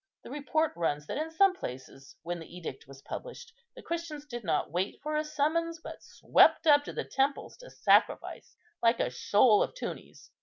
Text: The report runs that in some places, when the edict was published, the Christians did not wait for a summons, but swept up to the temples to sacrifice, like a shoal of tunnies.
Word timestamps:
The 0.23 0.31
report 0.31 0.75
runs 0.75 1.05
that 1.05 1.19
in 1.19 1.29
some 1.29 1.53
places, 1.55 2.15
when 2.23 2.39
the 2.39 2.51
edict 2.57 2.87
was 2.87 3.03
published, 3.03 3.53
the 3.75 3.83
Christians 3.83 4.25
did 4.25 4.43
not 4.43 4.71
wait 4.71 4.99
for 5.03 5.15
a 5.15 5.23
summons, 5.23 5.79
but 5.79 6.01
swept 6.01 6.65
up 6.65 6.83
to 6.85 6.91
the 6.91 7.03
temples 7.05 7.55
to 7.57 7.69
sacrifice, 7.69 8.57
like 8.81 8.99
a 8.99 9.11
shoal 9.11 9.61
of 9.61 9.75
tunnies. 9.75 10.31